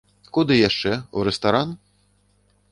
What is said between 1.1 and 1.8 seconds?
у рэстаран?